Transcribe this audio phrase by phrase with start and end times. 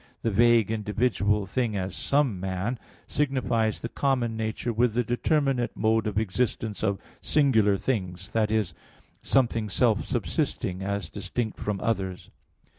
[0.23, 6.07] The vague individual thing, as "some man," signifies the common nature with the determinate mode
[6.07, 8.73] of existence of singular things that is,
[9.21, 12.31] something self subsisting, as distinct from others.